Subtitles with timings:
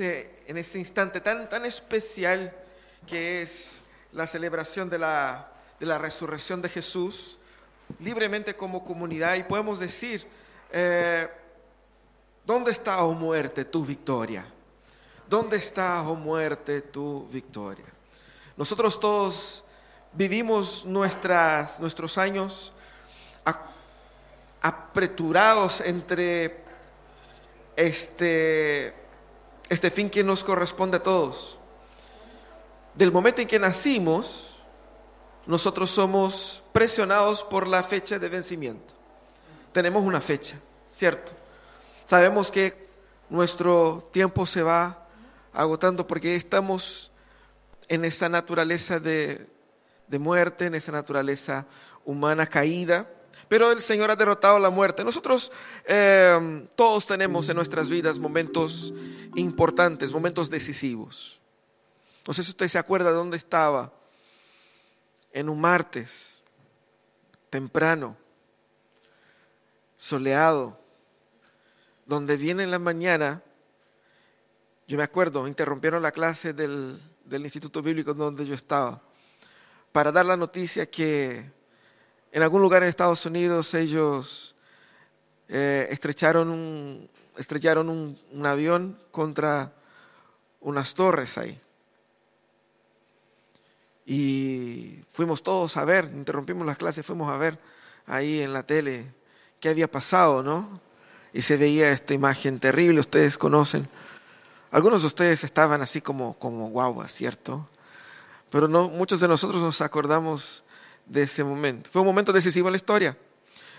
[0.00, 2.54] en ese instante tan, tan especial
[3.06, 3.80] que es
[4.12, 7.38] la celebración de la, de la resurrección de Jesús,
[7.98, 10.26] libremente como comunidad y podemos decir,
[10.70, 11.28] eh,
[12.44, 14.46] ¿dónde está, oh muerte, tu victoria?
[15.28, 17.86] ¿Dónde está, oh muerte, tu victoria?
[18.56, 19.64] Nosotros todos
[20.12, 22.72] vivimos nuestras, nuestros años
[24.62, 26.62] apreturados entre
[27.74, 28.94] este,
[29.72, 31.58] este fin que nos corresponde a todos.
[32.94, 34.58] Del momento en que nacimos,
[35.46, 38.92] nosotros somos presionados por la fecha de vencimiento.
[39.72, 40.60] Tenemos una fecha,
[40.92, 41.32] ¿cierto?
[42.04, 42.86] Sabemos que
[43.30, 45.06] nuestro tiempo se va
[45.54, 47.10] agotando porque estamos
[47.88, 49.46] en esa naturaleza de,
[50.06, 51.66] de muerte, en esa naturaleza
[52.04, 53.08] humana caída
[53.52, 55.04] pero el Señor ha derrotado la muerte.
[55.04, 55.52] Nosotros
[55.84, 58.94] eh, todos tenemos en nuestras vidas momentos
[59.34, 61.38] importantes, momentos decisivos.
[62.26, 63.92] No sé si usted se acuerda de dónde estaba
[65.34, 66.42] en un martes,
[67.50, 68.16] temprano,
[69.98, 70.80] soleado,
[72.06, 73.42] donde viene en la mañana,
[74.88, 79.02] yo me acuerdo, interrumpieron la clase del, del Instituto Bíblico donde yo estaba,
[79.92, 81.60] para dar la noticia que
[82.32, 84.54] en algún lugar en Estados Unidos ellos
[85.48, 89.70] eh, estrecharon, un, estrellaron un, avión contra
[90.62, 91.60] unas torres ahí.
[94.06, 97.58] Y fuimos todos a ver, interrumpimos las clases, fuimos a ver
[98.06, 99.12] ahí en la tele
[99.60, 100.80] qué había pasado, ¿no?
[101.34, 103.86] Y se veía esta imagen terrible, ustedes conocen.
[104.70, 107.68] Algunos de ustedes estaban así como, como ¿cierto?
[108.48, 110.61] Pero no, muchos de nosotros nos acordamos
[111.06, 111.90] de ese momento.
[111.90, 113.16] Fue un momento decisivo en la historia.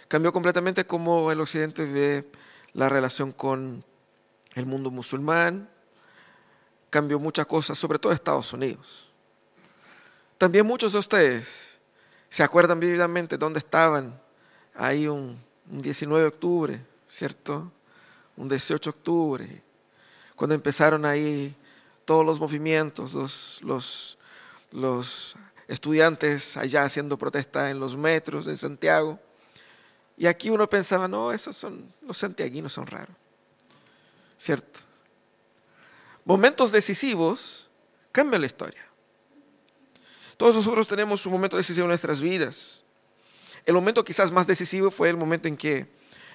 [0.08, 2.30] Cambió completamente cómo el Occidente ve
[2.74, 3.84] la relación con
[4.56, 5.70] el mundo musulmán.
[6.90, 9.10] Cambió muchas cosas, sobre todo Estados Unidos.
[10.38, 11.80] También muchos de ustedes
[12.30, 14.20] se acuerdan vividamente dónde estaban
[14.76, 17.72] ahí un, 19 de octubre, ¿cierto?
[18.36, 19.64] Un 18 de octubre,
[20.36, 21.56] cuando empezaron ahí
[22.06, 24.18] todos los movimientos, los, los,
[24.72, 25.36] los
[25.68, 29.20] estudiantes allá haciendo protesta en los metros de Santiago.
[30.18, 33.16] Y aquí uno pensaba, no, esos son, los santiaguinos son raros.
[34.38, 34.80] ¿Cierto?
[36.26, 37.70] Momentos decisivos
[38.12, 38.86] cambian la historia.
[40.38, 42.84] Todos nosotros tenemos un momento decisivo en nuestras vidas.
[43.66, 45.88] El momento quizás más decisivo fue el momento en que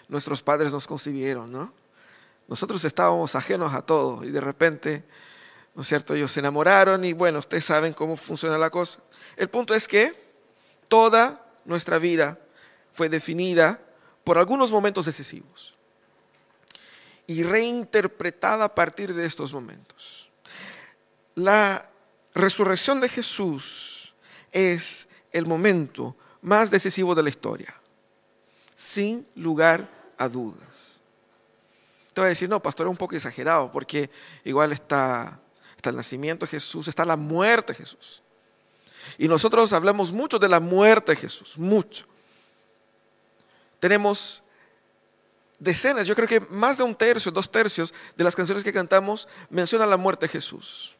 [0.08, 1.72] nuestros padres nos concibieron, ¿no?
[2.48, 5.04] Nosotros estábamos ajenos a todo y de repente,
[5.74, 6.14] ¿no es cierto?
[6.14, 9.00] Ellos se enamoraron y bueno, ustedes saben cómo funciona la cosa.
[9.36, 10.28] El punto es que
[10.88, 12.38] toda nuestra vida
[12.92, 13.80] fue definida
[14.24, 15.74] por algunos momentos decisivos
[17.26, 20.28] y reinterpretada a partir de estos momentos.
[21.34, 21.88] La
[22.34, 24.14] resurrección de Jesús
[24.50, 27.74] es el momento más decisivo de la historia,
[28.74, 31.00] sin lugar a dudas.
[32.12, 34.10] Te voy a decir, no, pastor, es un poco exagerado, porque
[34.44, 35.38] igual está,
[35.78, 38.20] está el nacimiento de Jesús, está la muerte de Jesús.
[39.16, 42.04] Y nosotros hablamos mucho de la muerte de Jesús, mucho.
[43.78, 44.42] Tenemos
[45.56, 49.28] decenas, yo creo que más de un tercio, dos tercios de las canciones que cantamos
[49.50, 50.96] mencionan la muerte de Jesús.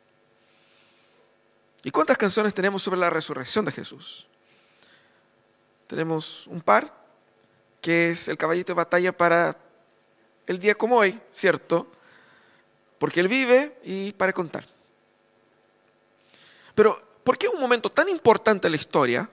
[1.82, 4.28] ¿Y cuántas canciones tenemos sobre la resurrección de Jesús?
[5.88, 6.94] Tenemos un par,
[7.80, 9.58] que es el caballito de batalla para
[10.46, 11.90] el día como hoy, ¿cierto?
[12.98, 14.66] Porque Él vive y para contar.
[16.74, 19.28] Pero ¿Por qué un momento tan importante en la historia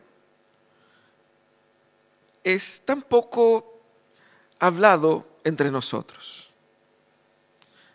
[2.44, 3.80] es tan poco
[4.60, 6.52] hablado entre nosotros?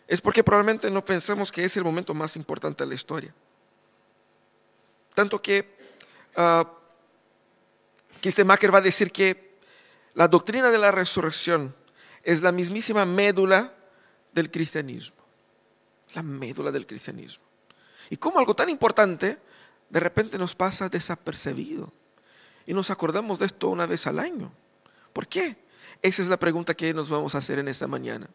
[0.07, 3.31] Es porque probablemente no pensamos que es el momento más importante de la historia.
[5.13, 5.69] Tanto que
[6.35, 6.65] uh,
[8.41, 9.59] va a decir que
[10.15, 11.75] la doctrina de la resurrección
[12.23, 13.71] es la mismísima médula
[14.33, 15.20] del cristianismo.
[16.13, 17.43] La médula del cristianismo.
[18.09, 19.37] Y como algo tan importante
[19.91, 21.91] de repente nos pasa desapercibido.
[22.65, 24.51] Y nos acordamos de esto una vez al año.
[25.11, 25.57] ¿Por qué?
[26.01, 28.29] Esa es la pregunta que nos vamos a hacer en esta mañana.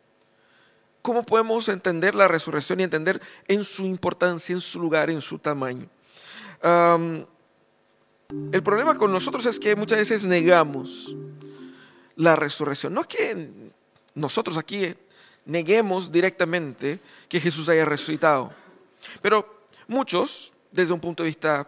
[1.00, 5.38] ¿Cómo podemos entender la resurrección y entender en su importancia, en su lugar, en su
[5.38, 5.88] tamaño?
[8.52, 11.14] el problema con nosotros es que muchas veces negamos
[12.16, 12.92] la resurrección.
[12.92, 13.70] No es que
[14.14, 14.94] nosotros aquí
[15.46, 18.52] neguemos directamente que Jesús haya resucitado,
[19.22, 21.66] pero muchos desde un punto de vista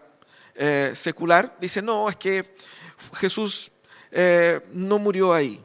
[0.54, 2.54] eh, secular, dice, no, es que
[3.14, 3.70] Jesús
[4.10, 5.64] eh, no murió ahí.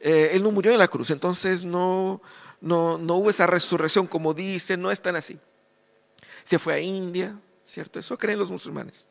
[0.00, 2.22] Eh, él no murió en la cruz, entonces no,
[2.60, 5.38] no, no hubo esa resurrección como dicen, no es tan así.
[6.44, 7.36] Se fue a India,
[7.66, 7.98] ¿cierto?
[7.98, 9.08] Eso creen los musulmanes.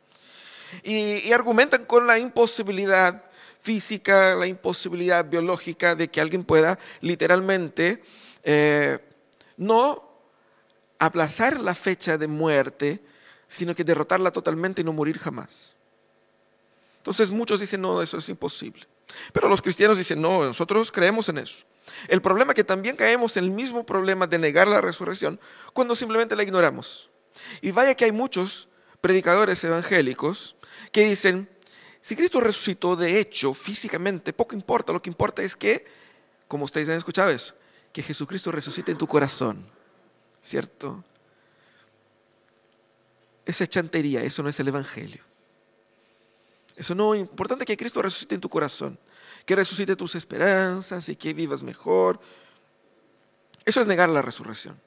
[0.83, 3.23] Y, argumentan con la imposibilidad
[3.67, 8.01] física, la imposibilidad biológica de que alguien pueda literalmente
[8.43, 8.97] eh,
[9.57, 10.09] no
[10.99, 13.01] aplazar la fecha de muerte,
[13.49, 15.75] sino que derrotarla totalmente y no morir jamás.
[16.99, 18.87] Entonces muchos dicen, no, eso es imposible.
[19.33, 21.65] Pero los cristianos dicen, no, nosotros creemos en eso.
[22.07, 25.41] El problema es que también caemos en el mismo problema de negar la resurrección
[25.73, 27.09] cuando simplemente la ignoramos.
[27.61, 28.69] Y vaya que hay muchos
[29.01, 30.55] predicadores evangélicos
[30.93, 31.49] que dicen,
[32.07, 35.83] si Cristo resucitó de hecho físicamente, poco importa, lo que importa es que,
[36.47, 37.53] como ustedes han escuchado eso,
[37.91, 39.65] que Jesucristo resucite en tu corazón,
[40.41, 41.03] ¿cierto?
[43.45, 45.21] Esa chantería, eso no es el Evangelio.
[46.77, 48.97] Eso no, es importante que Cristo resucite en tu corazón,
[49.45, 52.21] que resucite tus esperanzas y que vivas mejor.
[53.65, 54.79] Eso es negar la resurrección.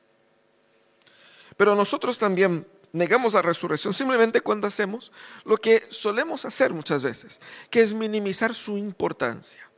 [1.58, 5.12] Pero nosotros también negamos la resurrección simplemente cuando hacemos
[5.44, 7.40] lo que solemos hacer muchas veces,
[7.70, 9.70] que es minimizar su importancia,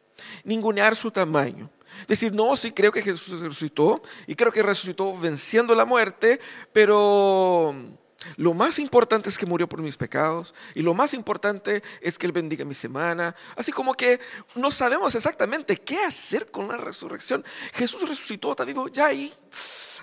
[0.45, 1.71] ningunear su tamaño.
[2.09, 6.41] Decir, no, sí creo que Jesús resucitó y creo que resucitó venciendo la muerte,
[6.73, 7.75] pero
[8.37, 12.27] lo más importante es que murió por mis pecados y lo más importante es que
[12.27, 13.35] Él bendiga mi semana.
[13.57, 14.21] Así como que
[14.55, 17.45] no sabemos exactamente qué hacer con la resurrección.
[17.75, 19.33] Jesús resucitó, está vivo, ya ahí,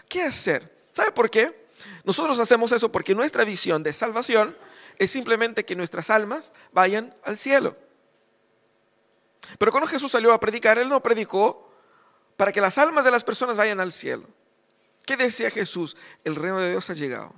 [0.08, 0.88] ¿qué hacer?
[0.94, 1.69] ¿Sabe por qué?
[2.04, 4.58] Nosotros hacemos eso porque nuestra visión de salvación
[4.98, 7.78] es simplemente que nuestras almas vayan al cielo.
[9.58, 11.72] Pero cuando Jesús salió a predicar, Él no predicó
[12.38, 14.28] para que las almas de las personas vayan al cielo.
[15.06, 15.98] ¿Qué decía Jesús?
[16.24, 17.34] El reino de Dios ha llegado.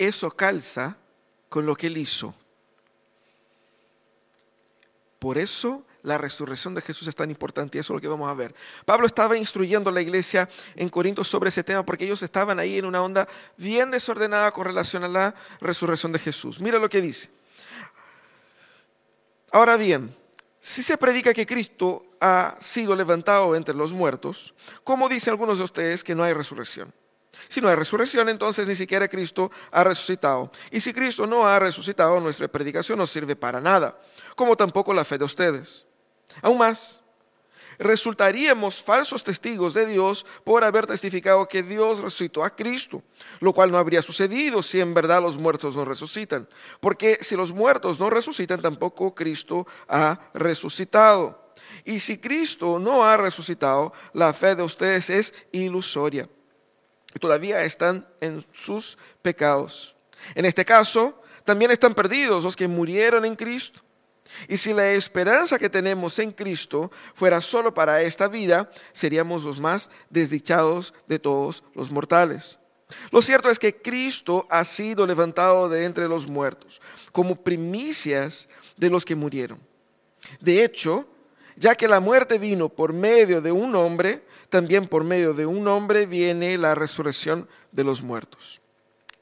[0.00, 0.96] eso calza
[1.50, 2.34] con lo que él hizo.
[5.18, 8.30] Por eso la resurrección de Jesús es tan importante y eso es lo que vamos
[8.30, 8.54] a ver.
[8.84, 12.78] Pablo estaba instruyendo a la iglesia en Corinto sobre ese tema porque ellos estaban ahí
[12.78, 16.60] en una onda bien desordenada con relación a la resurrección de Jesús.
[16.60, 17.30] Mira lo que dice.
[19.52, 20.14] Ahora bien,
[20.60, 24.54] si se predica que Cristo ha sido levantado entre los muertos,
[24.84, 26.92] ¿cómo dicen algunos de ustedes que no hay resurrección?
[27.48, 30.50] Si no hay resurrección, entonces ni siquiera Cristo ha resucitado.
[30.70, 33.98] Y si Cristo no ha resucitado, nuestra predicación no sirve para nada,
[34.36, 35.86] como tampoco la fe de ustedes.
[36.42, 37.02] Aún más,
[37.78, 43.02] resultaríamos falsos testigos de Dios por haber testificado que Dios resucitó a Cristo,
[43.40, 46.48] lo cual no habría sucedido si en verdad los muertos no resucitan.
[46.80, 51.52] Porque si los muertos no resucitan, tampoco Cristo ha resucitado.
[51.84, 56.28] Y si Cristo no ha resucitado, la fe de ustedes es ilusoria
[57.18, 59.96] todavía están en sus pecados.
[60.34, 63.80] En este caso, también están perdidos los que murieron en Cristo.
[64.48, 69.60] Y si la esperanza que tenemos en Cristo fuera solo para esta vida, seríamos los
[69.60, 72.58] más desdichados de todos los mortales.
[73.10, 76.80] Lo cierto es que Cristo ha sido levantado de entre los muertos,
[77.12, 79.58] como primicias de los que murieron.
[80.40, 81.06] De hecho,
[81.56, 85.66] ya que la muerte vino por medio de un hombre, también por medio de un
[85.68, 88.60] hombre viene la resurrección de los muertos.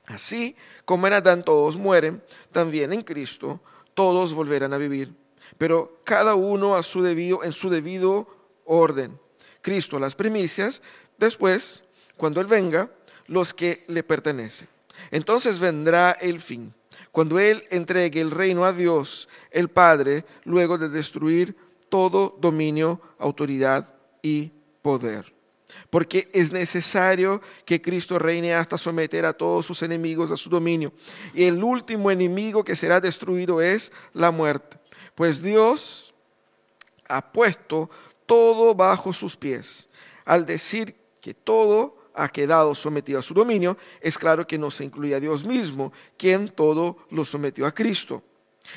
[0.06, 2.22] Así como en Adán todos mueren,
[2.52, 3.60] también en Cristo
[3.98, 5.12] todos volverán a vivir,
[5.58, 8.28] pero cada uno a su debido, en su debido
[8.64, 9.18] orden.
[9.60, 10.82] Cristo las primicias,
[11.16, 11.82] después,
[12.16, 12.92] cuando Él venga,
[13.26, 14.68] los que le pertenecen.
[15.10, 16.72] Entonces vendrá el fin,
[17.10, 21.56] cuando Él entregue el reino a Dios, el Padre, luego de destruir
[21.88, 25.34] todo dominio, autoridad y poder.
[25.90, 30.92] Porque es necesario que Cristo reine hasta someter a todos sus enemigos a su dominio.
[31.34, 34.78] Y el último enemigo que será destruido es la muerte.
[35.14, 36.14] Pues Dios
[37.08, 37.90] ha puesto
[38.26, 39.88] todo bajo sus pies.
[40.24, 44.84] Al decir que todo ha quedado sometido a su dominio, es claro que no se
[44.84, 48.22] incluye a Dios mismo, quien todo lo sometió a Cristo.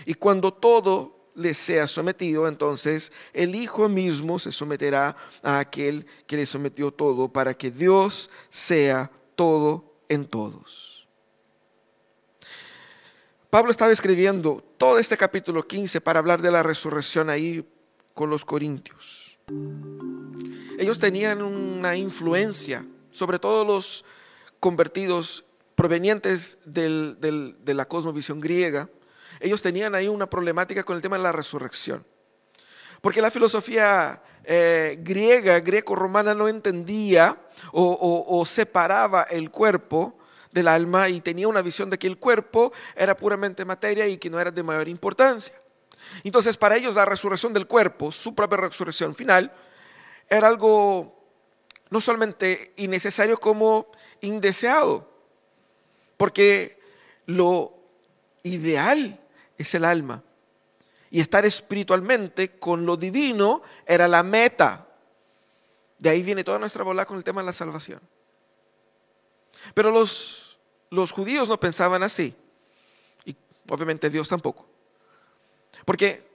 [0.06, 6.38] Y cuando todo le sea sometido, entonces el Hijo mismo se someterá a aquel que
[6.38, 11.08] le sometió todo para que Dios sea todo en todos.
[13.50, 17.68] Pablo estaba escribiendo todo este capítulo 15 para hablar de la resurrección ahí
[18.14, 19.38] con los corintios.
[20.78, 24.06] Ellos tenían una influencia, sobre todo los
[24.60, 25.44] convertidos
[25.76, 28.90] provenientes de la cosmovisión griega,
[29.42, 32.06] ellos tenían ahí una problemática con el tema de la resurrección.
[33.02, 37.38] Porque la filosofía eh, griega, greco-romana, no entendía
[37.72, 40.18] o, separaba el cuerpo
[40.52, 44.30] del alma y tenía una visión de que el cuerpo era puramente materia y que
[44.30, 45.56] no era de mayor importancia.
[46.24, 49.52] Entonces, para ellos la resurrección del cuerpo, su propia resurrección final,
[50.30, 51.20] era algo
[51.90, 55.10] no solamente innecesario como indeseado,
[56.18, 56.80] porque
[57.26, 57.74] lo
[58.44, 59.21] ideal
[59.62, 60.24] es el alma.
[61.10, 64.88] Y estar espiritualmente con lo divino era la meta.
[65.98, 68.00] De ahí viene toda nuestra bola con el tema de la salvación.
[69.74, 70.58] Pero los,
[70.90, 72.34] los judíos no pensaban así.
[73.26, 73.36] Y
[73.70, 74.66] obviamente Dios tampoco.
[75.86, 76.30] Porque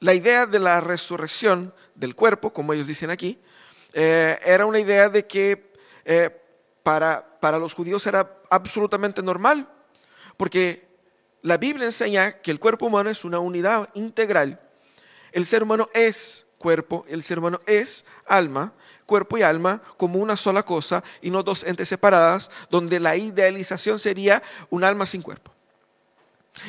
[0.00, 3.38] la idea de la resurrección del cuerpo, como ellos dicen aquí,
[3.92, 5.72] eh, era una idea de que
[6.04, 6.30] eh,
[6.82, 9.68] para, para los judíos era absolutamente normal,
[10.36, 10.93] porque
[11.44, 14.58] la Biblia enseña que el cuerpo humano es una unidad integral.
[15.30, 18.72] El ser humano es cuerpo, el ser humano es alma,
[19.04, 23.98] cuerpo y alma como una sola cosa y no dos entes separadas, donde la idealización
[23.98, 25.52] sería un alma sin cuerpo.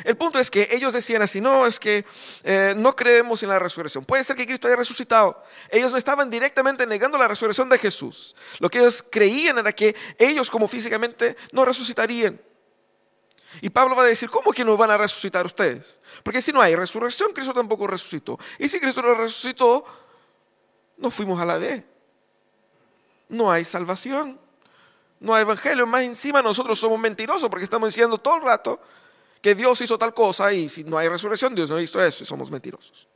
[0.03, 2.03] El punto es que ellos decían así, no, es que
[2.43, 4.03] eh, no creemos en la resurrección.
[4.03, 5.41] Puede ser que Cristo haya resucitado.
[5.69, 8.35] Ellos no estaban directamente negando la resurrección de Jesús.
[8.59, 12.41] Lo que ellos creían era que ellos como físicamente no resucitarían.
[13.61, 16.01] Y Pablo va a decir, ¿cómo que no van a resucitar ustedes?
[16.23, 18.37] Porque si no hay resurrección, Cristo tampoco resucitó.
[18.59, 19.85] Y si Cristo no resucitó,
[20.97, 21.85] no fuimos a la vez.
[23.29, 24.39] No hay salvación.
[25.19, 25.87] No hay evangelio.
[25.87, 28.79] Más encima nosotros somos mentirosos porque estamos diciendo todo el rato
[29.41, 32.25] que Dios hizo tal cosa y si no hay resurrección, Dios no hizo eso y
[32.25, 33.07] somos mentirosos.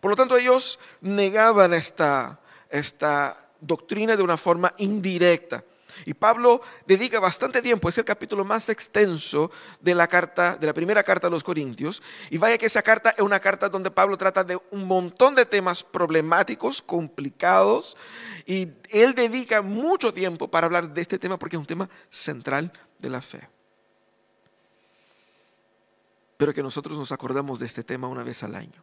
[0.00, 5.64] Por lo tanto, ellos negaban esta, esta doctrina de una forma indirecta.
[6.04, 9.50] Y Pablo dedica bastante tiempo, es el capítulo más extenso
[9.80, 12.02] de la carta, de la primera carta a los Corintios.
[12.30, 15.46] Y vaya que esa carta es una carta donde Pablo trata de un montón de
[15.46, 17.96] temas problemáticos, complicados,
[18.46, 22.72] y él dedica mucho tiempo para hablar de este tema porque es un tema central
[22.98, 23.48] de la fe
[26.38, 28.82] pero que nosotros nos acordamos de este tema una vez al año.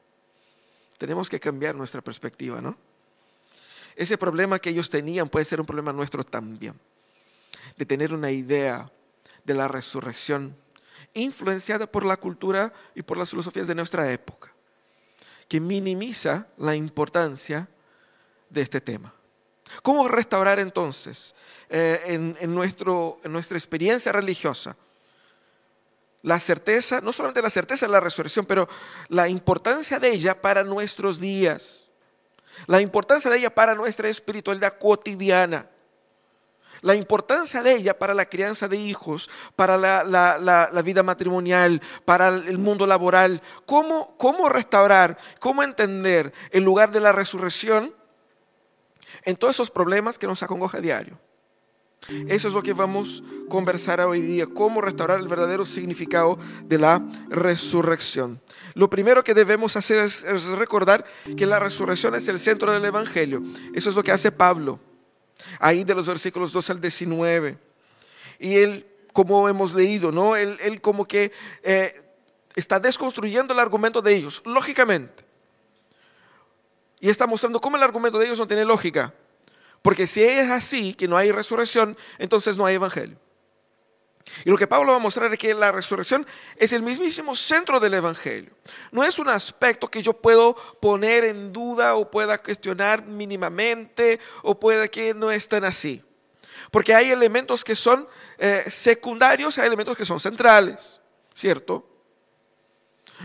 [0.99, 2.77] Tenemos que cambiar nuestra perspectiva, ¿no?
[3.95, 6.77] Ese problema que ellos tenían puede ser un problema nuestro también,
[7.77, 8.91] de tener una idea
[9.43, 10.55] de la resurrección
[11.13, 14.51] influenciada por la cultura y por las filosofías de nuestra época,
[15.47, 17.67] que minimiza la importancia
[18.49, 19.13] de este tema.
[19.81, 21.33] ¿Cómo restaurar entonces
[21.69, 24.75] eh, en, nuestro, en nuestra experiencia religiosa
[26.25, 28.67] la certeza, no solamente la certeza de la resurrección, pero
[29.09, 31.87] la importancia de ella para nuestros días,
[32.65, 35.69] la importancia de ella para nuestra espiritualidad cotidiana,
[36.85, 42.59] la importancia de ella para la crianza de hijos, para la, vida matrimonial, para el
[42.59, 47.91] mundo laboral, ¿Cómo, cómo restaurar, cómo entender el lugar de la resurrección
[49.23, 51.19] en todos esos problemas que nos acongoja diario.
[52.27, 56.77] Eso es lo que vamos a conversar hoy día, cómo restaurar el verdadero significado de
[56.77, 58.39] la resurrección.
[58.75, 61.03] Lo primero que debemos hacer es, recordar
[61.35, 63.41] que la resurrección es el centro del Evangelio.
[63.73, 64.79] Eso es lo que hace Pablo,
[65.59, 67.57] ahí de los versículos 2 al 19.
[68.39, 70.35] Y él, como hemos leído, ¿no?
[70.35, 71.31] él, como que
[71.63, 72.01] eh,
[72.55, 75.23] está desconstruyendo el argumento de ellos, lógicamente.
[76.99, 79.13] Y está mostrando cómo el argumento de ellos no tiene lógica.
[79.81, 83.17] Porque si es así, que no hay resurrección, entonces no hay evangelio.
[84.43, 86.25] Y lo que Pablo va a mostrar es que la resurrección
[86.57, 88.51] es el mismísimo centro del Evangelio.
[88.91, 94.59] No es un aspecto que yo puedo poner en duda o pueda cuestionar mínimamente o
[94.59, 96.03] pueda que no estén así.
[96.71, 101.01] Porque hay elementos que son eh, secundarios hay elementos que son centrales,
[101.33, 101.87] ¿cierto?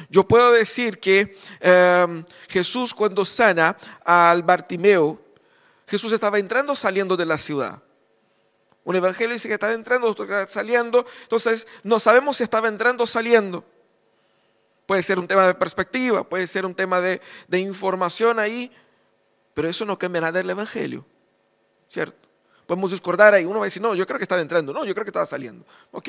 [0.09, 5.21] Yo puedo decir que eh, Jesús cuando sana al Bartimeo,
[5.89, 7.83] Jesús estaba entrando saliendo de la ciudad.
[8.91, 11.07] Un evangelio dice que estaba entrando, otro que estaba saliendo.
[11.23, 13.65] Entonces, no sabemos si estaba entrando o saliendo.
[14.85, 17.21] Puede ser un tema de perspectiva, puede ser un tema de,
[17.53, 18.69] información ahí,
[19.55, 21.07] pero eso no cambia nada del evangelio.
[21.89, 22.29] ¿Cierto?
[22.67, 23.45] Podemos discordar ahí.
[23.45, 24.73] Uno va a decir, no, yo creo que estaba entrando.
[24.73, 25.65] No, yo creo que estaba saliendo.
[25.93, 26.09] Ok.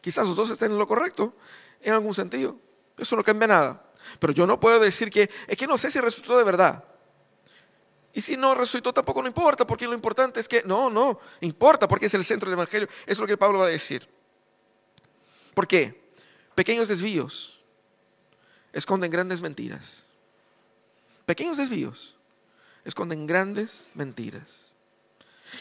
[0.00, 1.34] Quizás los dos estén en lo correcto,
[1.82, 2.56] en algún sentido.
[2.96, 3.84] Eso no cambia nada.
[4.18, 6.82] Pero yo no puedo decir que, es que no sé si resultó de verdad.
[8.12, 11.86] Y si no resucitó tampoco no importa, porque lo importante es que, no, no, importa
[11.86, 12.88] porque es el centro del Evangelio.
[13.02, 14.08] Eso es lo que Pablo va a decir.
[15.54, 16.10] ¿Por qué?
[16.54, 17.60] Pequeños desvíos
[18.72, 20.04] esconden grandes mentiras.
[21.26, 22.16] Pequeños desvíos
[22.84, 24.72] esconden grandes mentiras.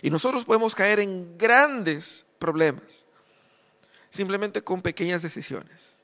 [0.02, 3.06] Y nosotros podemos caer en grandes problemas
[4.10, 5.98] simplemente con pequeñas decisiones.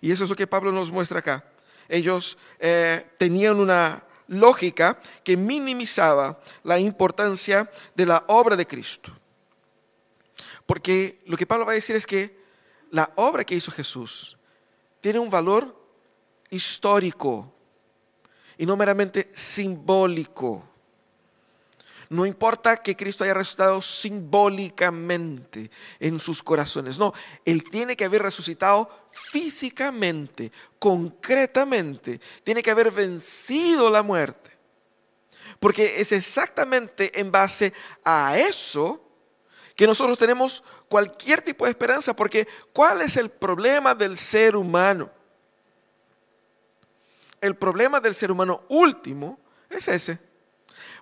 [0.00, 1.44] Y eso es lo que Pablo nos muestra acá.
[1.88, 9.12] Ellos eh, tenían una lógica que minimizaba la importancia de la obra de Cristo.
[10.66, 12.40] Porque lo que Pablo va a decir es que
[12.90, 14.36] la obra que hizo Jesús
[15.00, 15.76] tiene un valor
[16.50, 17.52] histórico
[18.56, 20.68] y no meramente simbólico.
[22.12, 26.98] No importa que Cristo haya resucitado simbólicamente en sus corazones.
[26.98, 32.20] No, Él tiene que haber resucitado físicamente, concretamente.
[32.44, 34.50] Tiene que haber vencido la muerte.
[35.58, 37.72] Porque es exactamente en base
[38.04, 39.02] a eso
[39.74, 42.14] que nosotros tenemos cualquier tipo de esperanza.
[42.14, 45.10] Porque ¿cuál es el problema del ser humano?
[47.40, 49.40] El problema del ser humano último
[49.70, 50.31] es ese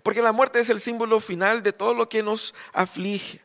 [0.02, 3.42] porque la muerte es el símbolo final de todo lo que nos aflige.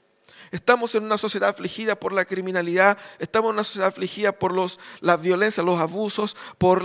[0.52, 4.80] Estamos en una sociedad afligida por la criminalidad, estamos en una sociedad afligida por los,
[5.02, 6.84] la violencia, los abusos, por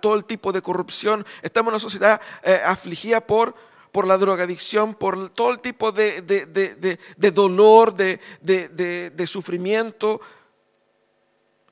[0.00, 3.54] todo el tipo de corrupción, estamos en una sociedad eh, afligida por,
[3.92, 10.20] por la drogadicción, por todo el tipo de, de dolor, de sufrimiento.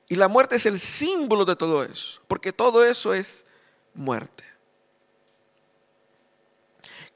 [0.09, 3.47] Y la muerte es el símbolo de todo eso, porque todo eso es
[3.93, 4.52] muerte.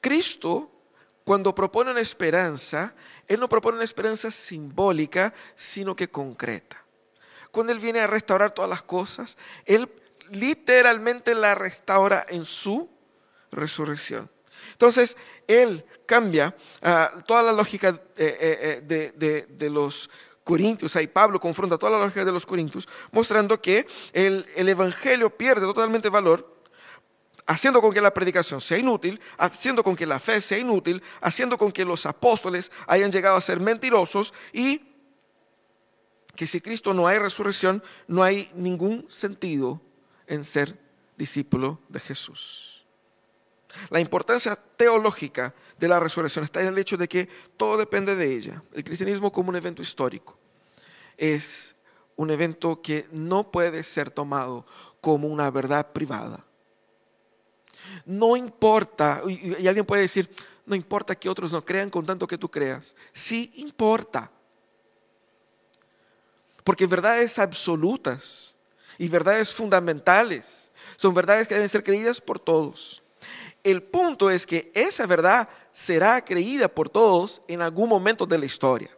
[0.00, 0.70] Cristo,
[1.24, 2.94] cuando propone una esperanza,
[3.26, 6.82] Él no propone una esperanza simbólica, sino que concreta.
[7.50, 9.90] Cuando Él viene a restaurar todas las cosas, Él
[10.30, 12.88] literalmente la restaura en su
[13.50, 14.30] resurrección.
[14.72, 20.08] Entonces, Él cambia ah, toda la lógica eh, eh, eh, de, los
[20.44, 25.28] Corintios, ahí Pablo confronta toda la lógica de los Corintios, mostrando que el, el Evangelio
[25.28, 26.57] pierde totalmente valor
[27.48, 31.56] haciendo con que la predicación sea inútil, haciendo con que la fe sea inútil, haciendo
[31.56, 34.82] con que los apóstoles hayan llegado a ser mentirosos y
[36.36, 39.80] que si Cristo no hay resurrección, no hay ningún sentido
[40.26, 40.78] en ser
[41.16, 42.84] discípulo de Jesús.
[43.88, 48.30] La importancia teológica de la resurrección está en el hecho de que todo depende de
[48.30, 48.62] ella.
[48.74, 50.38] El cristianismo como un evento histórico
[51.16, 51.74] es
[52.14, 54.66] un evento que no puede ser tomado
[55.00, 56.44] como una verdad privada
[58.04, 60.28] no importa, y, alguien puede decir,
[60.66, 62.94] no importa que otros no crean con tanto que tú creas.
[63.12, 64.30] Sí importa.
[66.64, 68.54] Porque verdades absolutas
[68.98, 73.02] y verdades fundamentales son verdades que deben ser creídas por todos.
[73.64, 78.46] El punto es que esa verdad será creída por todos en algún momento de la
[78.46, 78.90] historia.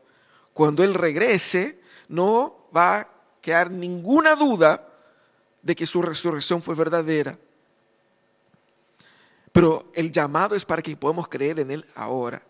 [0.53, 3.09] Cuando Él regrese, no va a
[3.41, 4.87] quedar ninguna duda
[5.63, 7.39] de que su resurrección fue verdadera.
[9.53, 12.43] Pero el llamado es para que podamos creer en Él ahora.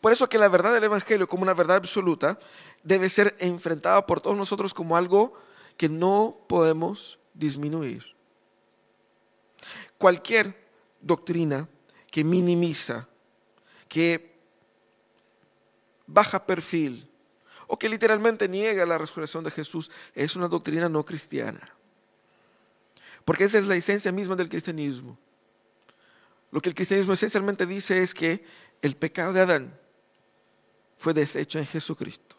[0.00, 2.38] Por eso que la verdad del Evangelio como una verdad absoluta
[2.82, 5.34] debe ser enfrentada por todos nosotros como algo
[5.76, 8.04] que no podemos disminuir.
[9.98, 10.56] Cualquier
[11.00, 11.68] doctrina
[12.10, 13.06] que minimiza,
[13.88, 14.38] que
[16.06, 17.08] baja perfil
[17.66, 21.74] o que literalmente niega la resurrección de Jesús es una doctrina no cristiana.
[23.30, 25.16] Porque esa es la esencia misma del cristianismo.
[26.50, 28.44] Lo que el cristianismo esencialmente dice es que
[28.82, 29.78] el pecado de Adán
[30.98, 32.34] fue deshecho en Jesucristo.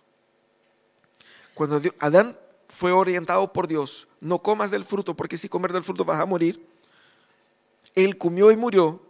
[1.53, 6.03] Cuando Adán fue orientado por Dios, no comas del fruto, porque si comer del fruto
[6.03, 6.67] vas a morir,
[7.95, 9.01] él comió y murió,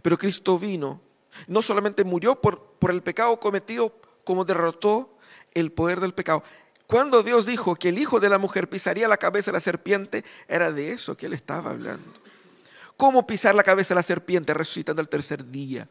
[0.00, 1.02] pero Cristo vino,
[1.48, 3.92] no solamente murió por, por el pecado cometido,
[4.24, 5.18] como derrotó
[5.52, 6.42] el poder del pecado.
[6.86, 10.24] Cuando Dios dijo que el hijo de la mujer pisaría la cabeza de la serpiente,
[10.46, 12.12] era de eso que él estaba hablando.
[12.96, 15.88] ¿Cómo pisar la cabeza de la serpiente resucitando el tercer día?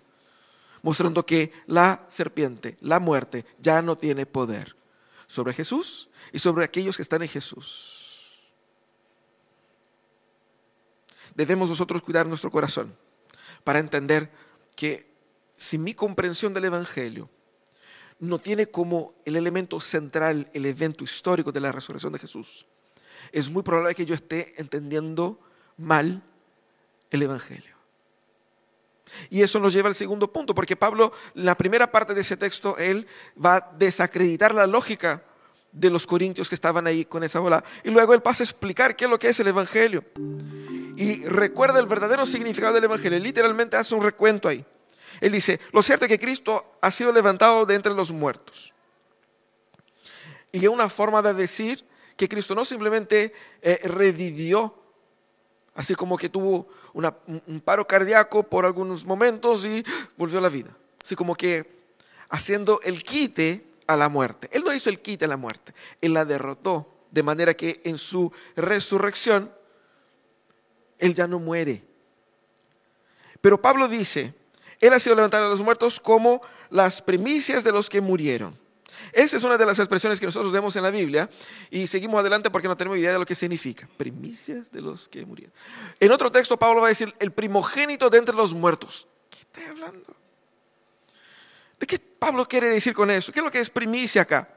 [0.81, 4.75] Mostrando que la serpiente, la muerte, ya no tiene poder
[5.27, 8.01] sobre Jesús y sobre aquellos que están en Jesús.
[11.35, 12.95] Debemos nosotros cuidar nuestro corazón
[13.63, 14.31] para entender
[14.75, 15.11] que
[15.57, 17.29] si mi comprensión del Evangelio
[18.19, 22.65] no tiene como el elemento central el evento histórico de la resurrección de Jesús,
[23.31, 25.39] es muy probable que yo esté entendiendo
[25.77, 26.23] mal
[27.11, 27.75] el Evangelio.
[29.29, 32.77] Y eso nos lleva al segundo punto, porque Pablo, la primera parte de ese texto,
[32.77, 33.07] él
[33.43, 35.23] va a desacreditar la lógica
[35.71, 37.63] de los corintios que estaban ahí con esa bola.
[37.83, 40.03] Y luego él pasa a explicar qué es lo que es el Evangelio.
[40.95, 43.19] Y recuerda el verdadero significado del Evangelio.
[43.19, 44.65] Literalmente hace un recuento ahí.
[45.21, 48.73] Él dice, lo cierto es que Cristo ha sido levantado de entre los muertos.
[50.51, 54.73] Y es una forma de decir que Cristo no simplemente eh, revivió,
[55.73, 59.83] así como que tuvo un paro cardíaco por algunos momentos y
[60.15, 60.75] volvió a la vida.
[61.03, 61.69] Así como que
[62.29, 64.49] haciendo el quite a la muerte.
[64.51, 67.97] Él no hizo el quite a la muerte, él la derrotó, de manera que en
[67.97, 69.51] su resurrección,
[70.97, 71.83] él ya no muere.
[73.41, 74.33] Pero Pablo dice,
[74.85, 78.57] él ha sido levantado de los muertos como las primicias de los que murieron.
[79.11, 81.29] Esa es una de las expresiones que nosotros vemos en la Biblia
[81.69, 83.87] y seguimos adelante porque no tenemos idea de lo que significa.
[83.97, 85.53] Primicias de los que murieron.
[85.99, 89.07] En otro texto Pablo va a decir el primogénito de entre los muertos.
[89.29, 90.15] ¿Qué está hablando?
[91.79, 93.31] ¿De qué Pablo quiere decir con eso?
[93.31, 94.49] ¿Qué es lo que es primicia acá?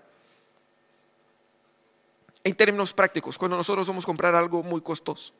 [2.44, 5.32] En términos prácticos, cuando nosotros vamos a comprar algo muy costoso,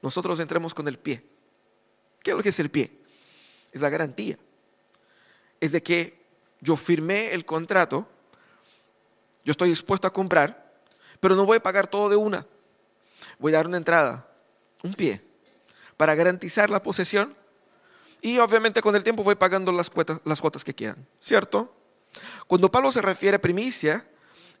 [0.00, 1.22] nosotros entremos con el pie.
[2.22, 3.01] ¿Qué es lo que es el pie?
[3.72, 4.38] Es la garantía.
[5.60, 6.22] Es de que
[6.60, 8.08] yo firmé el contrato,
[9.44, 10.72] yo estoy dispuesto a comprar,
[11.20, 12.46] pero no voy a pagar todo de una.
[13.38, 14.28] Voy a dar una entrada,
[14.82, 15.22] un pie,
[15.96, 17.34] para garantizar la posesión
[18.20, 21.74] y obviamente con el tiempo voy pagando las cuotas, las cuotas que quieran, ¿cierto?
[22.46, 24.06] Cuando Pablo se refiere a primicia,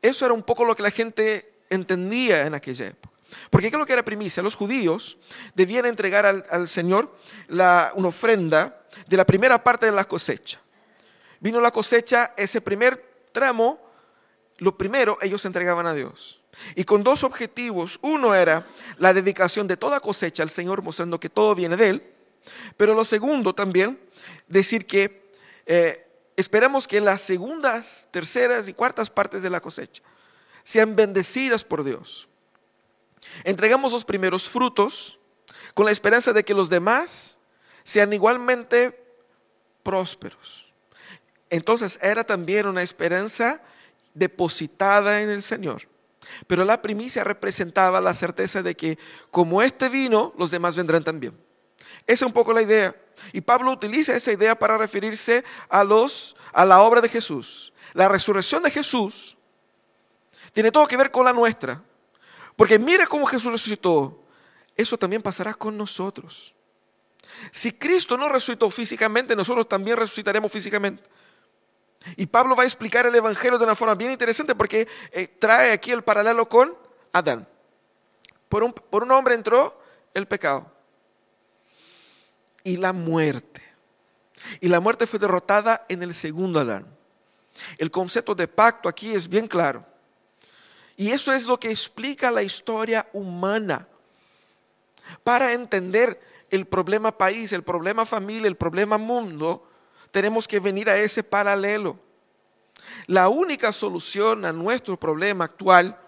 [0.00, 3.12] eso era un poco lo que la gente entendía en aquella época.
[3.50, 4.42] Porque ¿qué es lo que era primicia?
[4.42, 5.16] Los judíos
[5.54, 7.16] debían entregar al, Señor
[7.48, 10.60] una ofrenda de la primera parte de la cosecha.
[11.40, 13.78] Vino la cosecha, ese primer tramo,
[14.58, 16.40] lo primero ellos entregaban a Dios.
[16.74, 17.98] Y con dos objetivos.
[18.02, 18.66] Uno era
[18.98, 22.12] la dedicación de toda cosecha al Señor, mostrando que todo viene de Él.
[22.76, 23.98] Pero lo segundo también,
[24.48, 25.30] decir que
[25.66, 30.02] eh, esperamos que las segundas, terceras y cuartas partes de la cosecha
[30.64, 32.28] sean bendecidas por Dios.
[33.44, 35.18] Entregamos los primeros frutos
[35.74, 37.38] con la esperanza de que los demás
[37.84, 38.98] sean igualmente
[39.82, 40.66] prósperos.
[41.50, 43.60] Entonces era también una esperanza
[44.14, 45.88] depositada en el Señor.
[46.46, 48.98] Pero la primicia representaba la certeza de que
[49.30, 51.36] como este vino, los demás vendrán también.
[52.06, 52.94] Esa es un poco la idea.
[53.32, 57.72] Y Pablo utiliza esa idea para referirse a, los, a la obra de Jesús.
[57.92, 59.36] La resurrección de Jesús
[60.52, 61.82] tiene todo que ver con la nuestra.
[62.56, 64.24] Porque mira cómo Jesús resucitó.
[64.76, 66.54] Eso también pasará con nosotros.
[67.50, 71.02] Si Cristo no resucitó físicamente, nosotros también resucitaremos físicamente.
[72.16, 75.72] Y Pablo va a explicar el Evangelio de una forma bien interesante porque eh, trae
[75.72, 76.76] aquí el paralelo con
[77.12, 77.46] Adán.
[78.48, 79.80] Por un, por un hombre entró
[80.14, 80.70] el pecado
[82.64, 83.62] y la muerte.
[84.60, 86.86] Y la muerte fue derrotada en el segundo Adán.
[87.78, 89.84] El concepto de pacto aquí es bien claro.
[90.96, 93.86] Y eso es lo que explica la historia humana.
[95.24, 96.20] Para entender
[96.52, 99.66] el problema país, el problema familia, el problema mundo,
[100.10, 101.98] tenemos que venir a ese paralelo.
[103.06, 105.98] La única solución a nuestro problema actual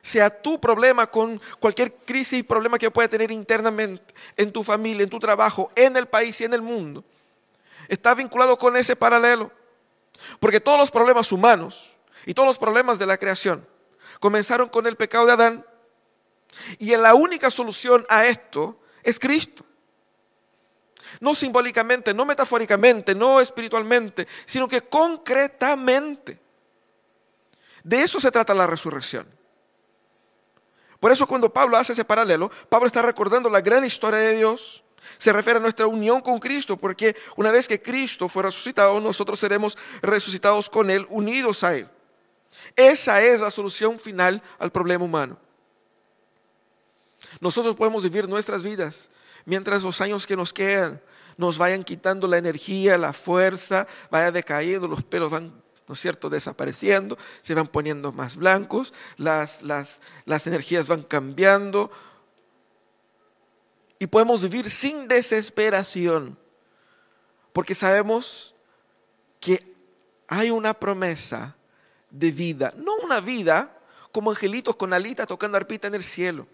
[0.00, 5.04] sea tu problema con cualquier crisis y problema que pueda tener internamente en tu familia,
[5.04, 7.04] en tu trabajo, en el país y en el mundo,
[7.86, 9.52] está vinculado con ese paralelo.
[10.40, 13.68] Porque todos los problemas humanos y todos los problemas de la creación
[14.20, 15.66] comenzaron con el pecado de Adán.
[16.78, 19.65] Y la única solución a esto es Cristo.
[21.20, 26.40] No simbólicamente, no metafóricamente, no espiritualmente, sino que concretamente.
[27.82, 29.26] De eso se trata la resurrección.
[31.00, 34.82] Por eso cuando Pablo hace ese paralelo, Pablo está recordando la gran historia de Dios.
[35.18, 39.38] Se refiere a nuestra unión con Cristo, porque una vez que Cristo fue resucitado, nosotros
[39.38, 41.88] seremos resucitados con Él, unidos a Él.
[42.74, 45.38] Esa es la solución final al problema humano.
[47.40, 49.10] Nosotros podemos vivir nuestras vidas
[49.44, 51.00] mientras los años que nos quedan
[51.36, 56.28] nos vayan quitando la energía, la fuerza, vaya decayendo, los pelos van ¿no es cierto?,
[56.28, 61.90] desapareciendo, se van poniendo más blancos, las, las, las energías van cambiando
[63.98, 66.36] y podemos vivir sin desesperación,
[67.52, 68.54] porque sabemos
[69.40, 69.74] que
[70.26, 71.56] hay una promesa
[72.10, 73.78] de vida, no una vida
[74.12, 76.46] como angelitos con alitas tocando arpita en el cielo,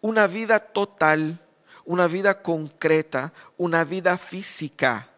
[0.00, 1.40] una vida total,
[1.84, 5.08] una vida concreta, una vida física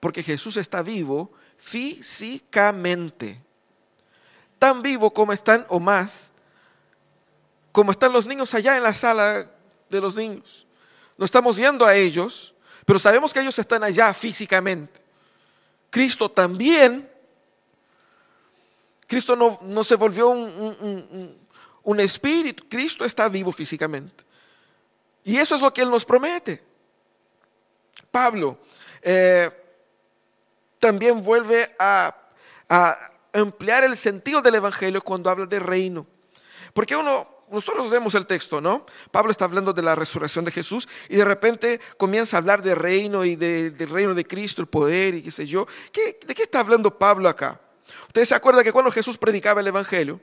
[0.00, 3.40] porque Jesús está vivo físicamente.
[4.58, 6.30] Tan vivo como están o más,
[7.70, 9.48] como están los niños allá en la sala
[9.88, 10.66] de los niños.
[11.16, 12.54] No estamos viendo a ellos,
[12.86, 15.00] pero sabemos que ellos están allá físicamente.
[15.90, 17.08] Cristo también.
[19.06, 24.24] Cristo no, se volvió un espíritu, Cristo está vivo físicamente.
[25.24, 26.62] Y eso es lo que Él nos promete.
[28.10, 28.58] Pablo,
[29.02, 29.50] eh,
[30.78, 32.16] también vuelve a,
[33.32, 36.06] ampliar el sentido del Evangelio cuando habla de reino.
[36.72, 38.86] Porque uno, nosotros vemos el texto, ¿no?
[39.10, 42.74] Pablo está hablando de la resurrección de Jesús y de repente comienza a hablar de
[42.74, 45.66] reino y del reino de Cristo, el poder y qué sé yo.
[45.92, 47.60] ¿De qué está hablando Pablo acá?
[48.06, 50.20] Ustedes se acuerdan que cuando Jesús predicaba el Evangelio,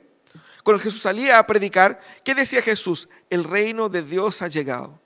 [0.68, 3.08] cuando Jesús salía a predicar, ¿qué decía Jesús?
[3.30, 5.00] El reino de Dios ha llegado.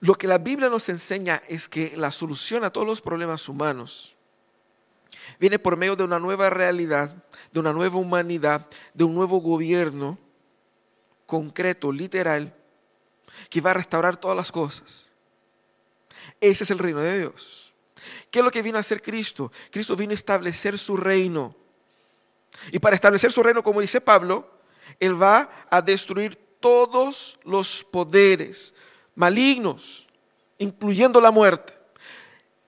[0.00, 4.16] lo que la Biblia nos enseña es que la solución a todos los problemas humanos
[5.38, 7.14] viene por medio de una nueva realidad,
[7.52, 10.18] de una nueva humanidad, de un nuevo gobierno
[11.24, 12.52] concreto, literal,
[13.48, 15.12] que va a restaurar todas las cosas.
[16.40, 17.72] Ese es el reino de Dios.
[18.28, 19.52] ¿Qué es lo que vino a hacer Cristo?
[19.70, 21.54] Cristo vino a establecer su reino.
[22.72, 24.48] Y para establecer su reino, como dice Pablo,
[25.00, 28.74] Él va a destruir todos los poderes
[29.14, 30.06] malignos,
[30.58, 31.76] incluyendo la muerte.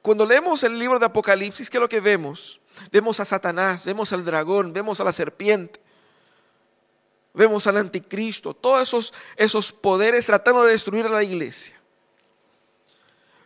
[0.02, 2.60] Cuando leemos el libro de Apocalipsis, ¿qué es lo que vemos?
[2.90, 5.80] Vemos a Satanás, vemos al dragón, vemos a la serpiente,
[7.34, 11.74] vemos al anticristo, todos esos, esos poderes tratando de destruir a la iglesia.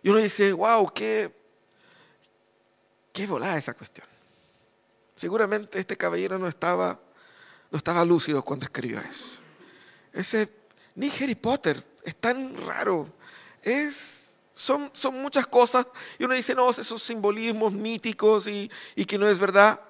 [0.02, 1.32] Y uno dice, wow, qué,
[3.12, 4.11] qué volada esa cuestión.
[5.16, 6.98] Seguramente este caballero no estaba,
[7.70, 9.40] no estaba lúcido cuando escribió eso.
[10.12, 10.50] Ese,
[10.94, 13.08] ni Harry Potter, es tan raro.
[13.62, 15.86] Es, son, son muchas cosas.
[16.18, 19.80] Y uno dice, no, esos simbolismos míticos y, y que no es verdad.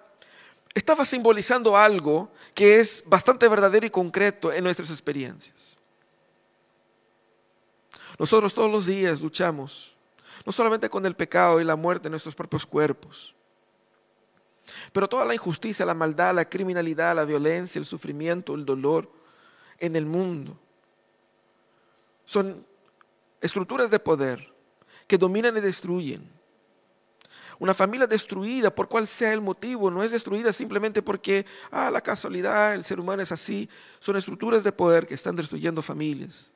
[0.75, 5.79] Estaba simbolizando algo que es bastante verdadero y concreto en nuestras experiencias.
[8.19, 9.95] Nosotros todos los días luchamos,
[10.47, 13.35] no solamente con el pecado y la muerte en nuestros propios cuerpos,
[14.93, 19.11] pero toda la injusticia, la maldad, la criminalidad, la violencia, el sufrimiento, el dolor
[19.79, 20.59] en el mundo.
[22.25, 22.65] Son
[23.41, 24.53] estructuras de poder
[25.07, 26.31] que dominan y destruyen.
[27.59, 32.01] Una familia destruida, por cual sea el motivo, no es destruida simplemente porque, ah, la
[32.01, 33.69] casualidad, el ser humano es así.
[34.01, 36.51] Son estructuras de poder que están destruyendo familias,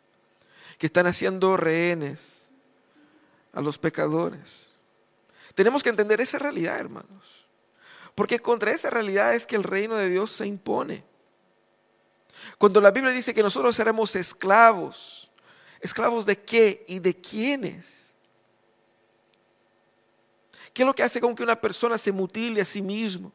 [0.78, 2.48] que están haciendo rehenes
[3.52, 4.70] a los pecadores.
[5.54, 7.45] Tenemos que entender esa realidad, hermanos.
[8.16, 11.04] Porque contra esa realidad es que el reino de Dios se impone.
[12.56, 15.30] Cuando la Biblia dice que nosotros seremos esclavos,
[15.80, 18.14] ¿esclavos de qué y de quiénes?
[20.72, 23.30] ¿Qué es lo que hace con que una persona se mutile a sí mismo?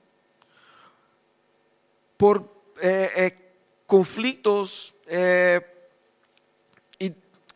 [2.18, 3.54] Por eh, eh,
[3.86, 5.62] conflictos eh,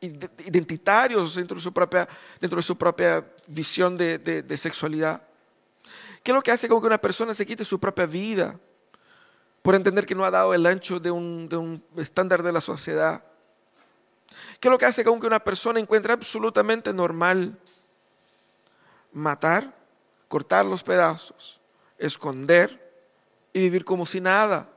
[0.02, 2.08] identitarios dentro de su propia,
[2.40, 5.24] dentro de su propia visión de sexualidad.
[6.26, 8.60] ¿Qué es lo que hace con que una persona se quite su propia vida
[9.62, 13.24] por entender que no ha dado el ancho de un, estándar de la sociedad?
[14.60, 17.56] ¿Qué es lo que hace con que una persona encuentre absolutamente normal
[19.14, 19.72] matar,
[20.28, 21.62] cortar los pedazos,
[22.00, 22.92] esconder
[23.54, 24.68] y vivir como si nada?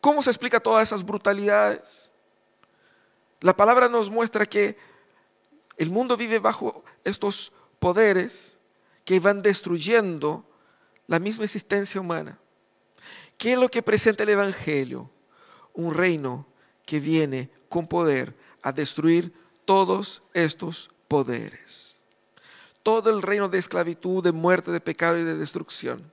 [0.00, 2.10] ¿Cómo se explica todas esas brutalidades?
[3.40, 4.78] La palabra nos muestra que
[5.76, 8.56] el mundo vive bajo estos poderes
[9.10, 10.44] que van destruyendo
[11.08, 12.38] la misma existencia humana.
[13.36, 15.10] ¿Qué es lo que presenta el Evangelio?
[15.74, 16.46] Un reino
[16.86, 21.96] que viene con poder a destruir todos estos poderes.
[22.84, 26.12] Todo el reino de esclavitud, de muerte, de pecado y de destrucción.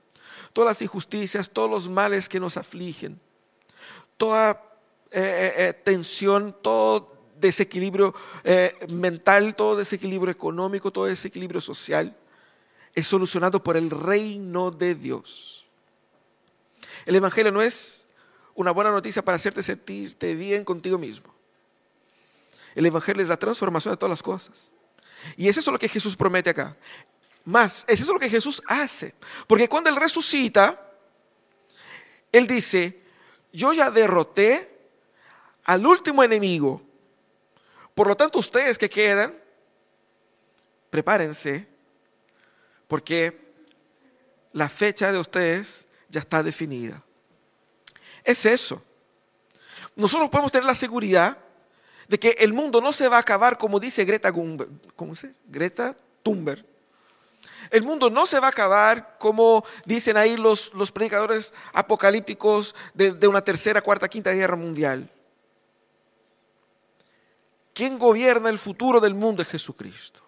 [0.52, 3.20] Todas las injusticias, todos los males que nos afligen.
[4.16, 4.60] Toda
[5.12, 8.12] eh, eh, eh, tensión, todo desequilibrio
[8.88, 12.16] mental, todo desequilibrio económico, todo desequilibrio social
[12.98, 15.64] es solucionado por el reino de Dios.
[17.06, 18.08] El Evangelio no es
[18.54, 21.32] una buena noticia para hacerte sentirte bien contigo mismo.
[22.74, 24.72] El Evangelio es la transformación de todas las cosas.
[25.36, 26.76] Y es eso lo que Jesús promete acá.
[27.44, 29.14] Más, es eso lo que Jesús hace.
[29.46, 30.92] Porque cuando Él resucita,
[32.32, 33.00] Él dice,
[33.52, 34.76] yo ya derroté
[35.64, 36.82] al último enemigo.
[37.94, 39.36] Por lo tanto, ustedes que quedan,
[40.90, 41.77] prepárense
[42.88, 43.38] porque
[44.52, 47.02] la fecha de ustedes ya está definida.
[48.24, 48.82] Es eso.
[49.94, 51.38] Nosotros podemos tener la seguridad
[52.08, 54.32] de que el mundo no se va a acabar como dice Greta,
[56.22, 56.64] Thunberg.
[57.70, 63.12] El mundo no se va a acabar como dicen ahí los, los predicadores apocalípticos de,
[63.12, 65.10] de una tercera, cuarta, quinta guerra mundial.
[67.74, 70.27] Quien gobierna el futuro del mundo es Jesucristo.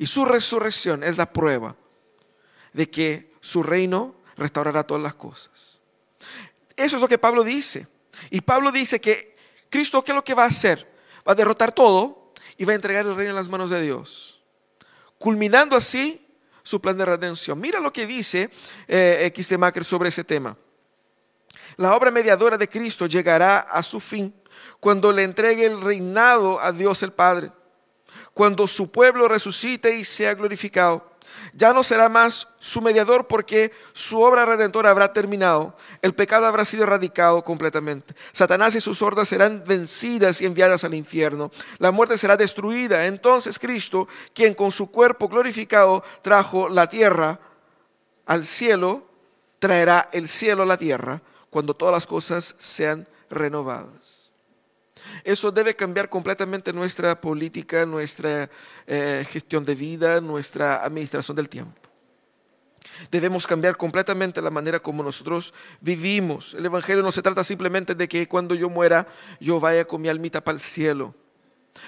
[0.00, 1.76] Y su resurrección es la prueba
[2.72, 5.78] de que su reino restaurará todas las cosas.
[6.74, 7.86] Eso es lo que Pablo dice.
[8.30, 9.36] Y Pablo dice que
[9.68, 10.90] Cristo, ¿qué es lo que va a hacer?
[11.18, 14.40] Va a derrotar todo y va a entregar el reino en las manos de Dios.
[15.18, 16.26] Culminando así
[16.62, 17.60] su plan de redención.
[17.60, 18.48] Mira lo que dice
[18.88, 19.30] eh,
[19.84, 20.56] sobre ese tema.
[21.76, 24.34] La obra mediadora de Cristo llegará a su fin
[24.80, 27.52] cuando le entregue el reinado a Dios el Padre
[28.40, 31.04] cuando su pueblo resucite y sea glorificado.
[31.52, 35.76] Ya no será más su mediador porque su obra redentora habrá terminado.
[36.00, 38.14] El pecado habrá sido erradicado completamente.
[38.32, 41.50] Satanás y sus hordas serán vencidas y enviadas al infierno.
[41.76, 43.04] La muerte será destruida.
[43.08, 47.38] Entonces Cristo, quien con su cuerpo glorificado trajo la tierra
[48.24, 49.06] al cielo,
[49.58, 54.19] traerá el cielo a la tierra cuando todas las cosas sean renovadas.
[55.24, 58.50] Eso debe cambiar completamente nuestra política, nuestra
[58.86, 61.90] eh, gestión de vida, nuestra administración del tiempo.
[63.10, 66.54] Debemos cambiar completamente la manera como nosotros vivimos.
[66.54, 69.06] El Evangelio no se trata simplemente de que cuando yo muera
[69.40, 71.14] yo vaya con mi almita para el cielo,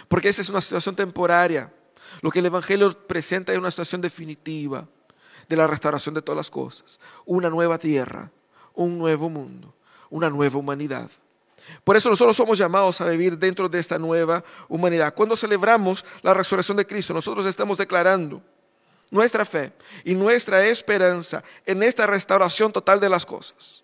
[0.08, 1.72] porque esa es una situación temporaria.
[2.20, 4.86] Lo que el Evangelio presenta es una situación definitiva
[5.48, 8.30] de la restauración de todas las cosas, una nueva tierra,
[8.74, 9.74] un nuevo mundo,
[10.10, 11.10] una nueva humanidad.
[11.84, 15.14] Por eso nosotros somos llamados a vivir dentro de esta nueva humanidad.
[15.14, 18.42] Cuando celebramos la resurrección de Cristo, nosotros estamos declarando
[19.10, 19.72] nuestra fe
[20.04, 23.82] y nuestra esperanza en esta restauración total de las cosas.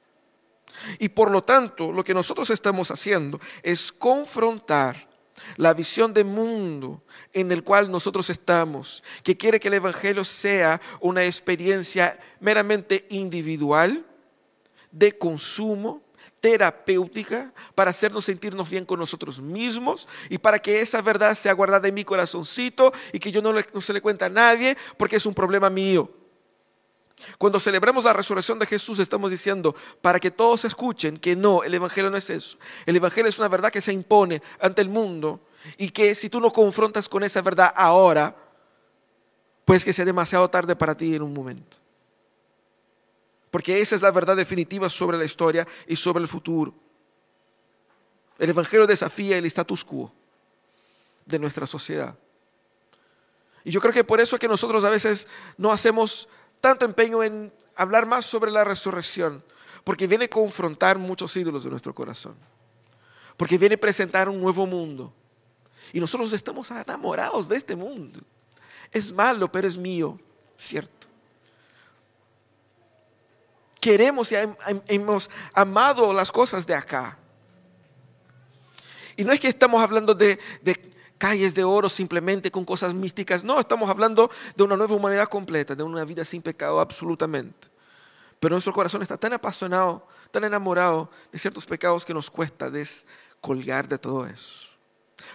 [0.99, 5.09] Y por lo tanto, lo que nosotros estamos haciendo es confrontar
[5.57, 10.81] la visión de mundo en el cual nosotros estamos, que quiere que el Evangelio sea
[11.01, 14.05] una experiencia meramente individual,
[14.91, 16.03] de consumo,
[16.40, 21.88] terapéutica para hacernos sentirnos bien con nosotros mismos y para que esa verdad sea guardada
[21.88, 25.35] en mi corazoncito y que yo no, se le cuente a nadie porque es un
[25.35, 26.11] problema mío.
[27.37, 31.74] Cuando celebramos la resurrección de Jesús estamos diciendo para que todos escuchen que no, el
[31.74, 32.59] Evangelio no es eso.
[32.87, 35.40] El Evangelio es una verdad que se impone ante el mundo
[35.77, 38.37] y que si tú no confrontas con esa verdad ahora,
[39.64, 41.79] pues que sea demasiado tarde para ti en un momento
[43.51, 46.75] porque esa es la verdad definitiva sobre la historia y sobre el futuro.
[48.39, 50.13] El Evangelio desafía el status quo
[51.25, 52.17] de nuestra sociedad.
[53.65, 56.29] Y yo creo que por eso es que nosotros a veces no hacemos
[56.61, 59.43] tanto empeño en hablar más sobre la resurrección,
[59.85, 62.37] porque viene a confrontar muchos ídolos de nuestro corazón,
[63.37, 65.13] porque viene a presentar un nuevo mundo.
[65.93, 68.21] Y nosotros estamos enamorados de este mundo.
[68.93, 70.19] Es malo, pero es mío,
[70.57, 70.98] ¿cierto?
[73.81, 74.37] Queremos y
[74.87, 77.19] hemos amado las cosas de acá.
[79.17, 80.38] Y no es que estamos hablando de,
[81.19, 85.75] calles de oro simplemente con cosas místicas, no, estamos hablando de una nueva humanidad completa,
[85.75, 87.69] de una vida sin pecado absolutamente.
[88.38, 93.88] Pero nuestro corazón está tan apasionado, tan enamorado de ciertos pecados que nos cuesta descolgar
[93.88, 94.69] de todo eso.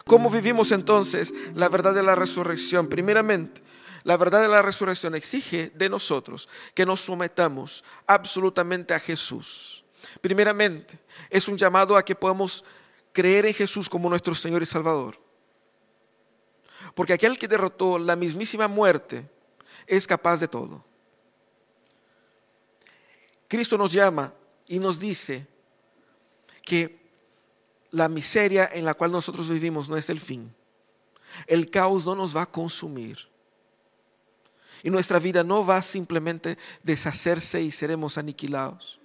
[0.05, 2.87] ¿Cómo vivimos entonces la verdad de la resurrección?
[2.87, 3.61] Primeramente,
[4.03, 9.83] la verdad de la resurrección exige de nosotros que nos sometamos absolutamente a Jesús.
[10.19, 12.65] Primeramente, es un llamado a que podamos
[13.13, 15.17] creer en Jesús como nuestro Señor y Salvador.
[16.95, 19.29] Porque aquel que derrotó la mismísima muerte
[19.87, 20.83] es capaz de todo.
[23.47, 24.33] Cristo nos llama
[24.67, 25.47] y nos dice
[26.63, 27.03] que
[27.91, 30.53] la miseria en la cual nosotros vivimos no es el fin.
[31.47, 33.32] El caos no nos va a consumir.
[34.83, 38.99] Y nuestra vida no va simplemente deshacerse y seremos aniquilados.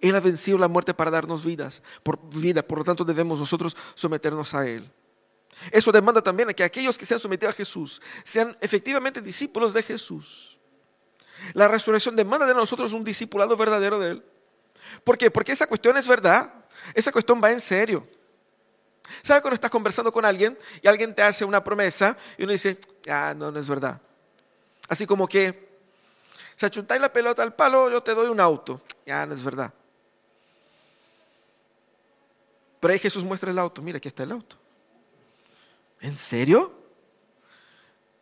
[0.00, 3.76] Él ha vencido la muerte para darnos vidas, por vida, por lo tanto debemos nosotros
[3.94, 4.90] someternos a Él.
[5.70, 9.72] Eso demanda también a que aquellos que se han sometido a Jesús sean efectivamente discípulos
[9.72, 10.58] de Jesús.
[11.52, 14.24] La resurrección demanda de nosotros un discipulado verdadero de Él.
[15.04, 15.30] ¿Por qué?
[15.30, 16.52] Porque esa cuestión es verdad.
[16.94, 18.06] Esa cuestión va en serio.
[19.22, 22.78] ¿Sabe cuando estás conversando con alguien y alguien te hace una promesa y uno dice,
[23.08, 24.00] ah, no, no es verdad?
[24.92, 25.70] Así como que,
[26.54, 28.82] si achuntáis la pelota al palo, yo te doy un auto.
[29.06, 29.72] Ya no es verdad.
[32.78, 33.80] Pero ahí Jesús muestra el auto.
[33.80, 34.54] Mira, aquí está el auto.
[35.98, 36.74] ¿En serio?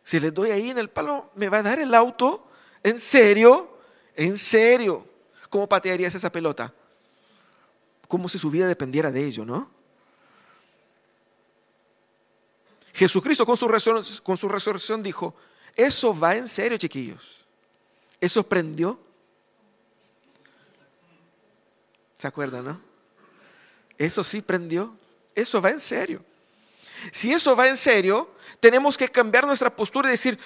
[0.01, 2.47] Si le doy ahí en el palo, ¿me va a dar el auto?
[2.83, 3.77] ¿En serio?
[4.15, 5.05] ¿En serio?
[5.49, 6.73] ¿Cómo patearías esa pelota?
[8.07, 9.69] Como si su vida dependiera de ello, ¿no?
[12.93, 13.67] Jesucristo con su,
[14.23, 15.35] con su resurrección dijo,
[15.75, 17.43] eso va en serio, chiquillos.
[18.19, 18.99] Eso prendió.
[22.17, 22.81] ¿Se acuerdan, no?
[23.97, 24.95] Eso sí prendió.
[25.33, 26.23] Eso va en serio.
[27.11, 30.37] Si eso va en serio, tenemos que cambiar nuestra postura y decir,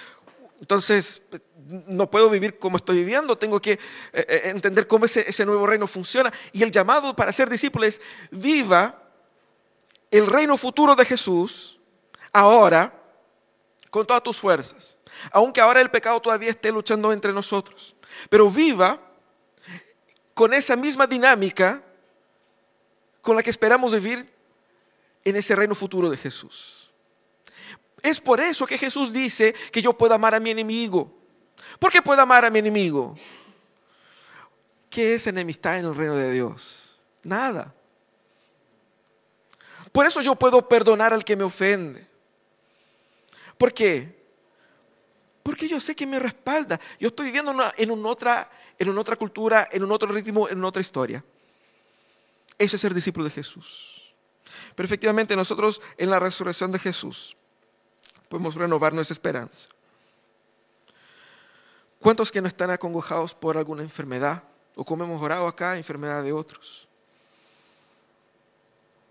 [0.58, 1.20] entonces,
[1.66, 3.78] no puedo vivir como estoy viviendo, tengo que eh,
[4.12, 6.32] eh, entender cómo ese, ese nuevo reino funciona.
[6.52, 8.00] Y el llamado para ser discípulo es,
[8.30, 9.02] viva
[10.10, 11.78] el reino futuro de Jesús
[12.32, 12.94] ahora
[13.90, 14.95] con todas tus fuerzas
[15.30, 17.94] aunque ahora el pecado todavía esté luchando entre nosotros.
[18.28, 19.00] Pero viva
[20.34, 21.82] con esa misma dinámica
[23.22, 24.30] con la que esperamos vivir
[25.24, 26.90] en ese reino futuro de Jesús.
[28.02, 31.12] Es por eso que Jesús dice que yo puedo amar a mi enemigo.
[31.78, 33.16] ¿Por qué puedo amar a mi enemigo?
[34.88, 36.98] ¿Qué es enemistad en el reino de Dios?
[37.22, 37.74] Nada.
[39.90, 42.06] Por eso yo puedo perdonar al que me ofende.
[43.58, 44.15] ¿Por qué?
[45.46, 46.80] Porque yo sé que me respalda.
[46.98, 50.64] Yo estoy viviendo en, una otra, en una otra cultura, en un otro ritmo, en
[50.64, 51.24] otra historia.
[52.58, 54.12] Eso es ser discípulo de Jesús.
[54.74, 57.36] Pero efectivamente nosotros en la resurrección de Jesús
[58.28, 59.68] podemos renovar nuestra esperanza.
[62.00, 64.42] ¿Cuántos que no están acongojados por alguna enfermedad?
[64.74, 66.88] O como hemos orado acá, enfermedad de otros.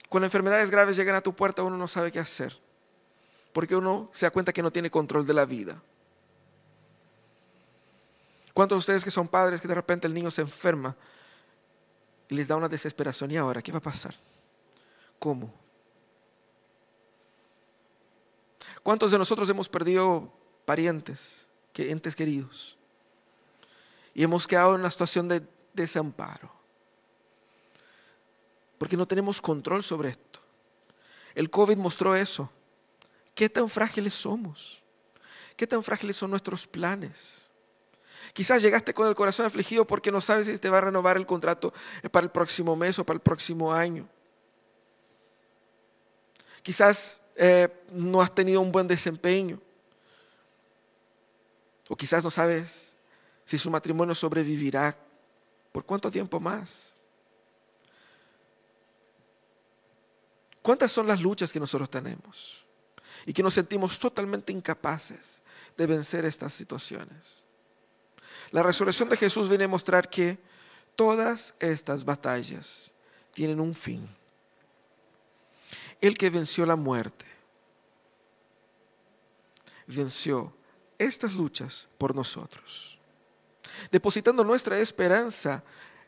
[0.09, 2.59] Cuando enfermedades graves llegan a tu puerta, uno no sabe qué hacer.
[3.53, 5.81] Porque uno se da cuenta que no tiene control de la vida.
[8.56, 10.95] ¿Cuántos de ustedes que son padres que de repente el niño se enferma
[12.30, 13.30] y les da una desesperación?
[13.32, 14.16] ¿Y ahora qué va a pasar?
[15.20, 15.53] ¿Cómo?
[18.82, 20.32] ¿Cuántos de nosotros hemos perdido
[20.64, 22.78] parientes, entes queridos?
[24.14, 26.49] Y hemos quedado en una situación de desamparo.
[28.78, 30.39] Porque no tenemos control sobre esto.
[31.34, 32.49] El COVID mostró eso.
[33.34, 34.82] ¿Qué tan frágiles somos?
[35.58, 37.45] ¿Qué tan frágiles son nuestros planes?
[38.36, 41.25] Quizás llegaste con el corazón afligido porque no sabes si te va a renovar el
[41.25, 41.73] contrato
[42.11, 44.09] para el próximo mes o para el próximo año.
[46.61, 49.61] Quizás eh, no has tenido un buen desempeño.
[51.88, 52.97] O quizás no sabes
[53.45, 54.97] si su matrimonio sobrevivirá.
[55.71, 56.97] ¿Por cuánto tiempo más?
[60.61, 62.65] ¿Cuántas son las luchas que nosotros tenemos?
[63.25, 65.41] Y que nos sentimos totalmente incapaces
[65.77, 67.45] de vencer estas situaciones.
[68.56, 70.38] La resurrección de Jesús viene a mostrar que
[70.95, 72.93] todas estas batallas
[73.34, 74.08] tienen un fin.
[75.99, 77.26] El que venció la muerte,
[79.88, 80.56] venció
[80.97, 82.97] estas luchas por nosotros,
[83.91, 85.62] depositando nuestra esperanza,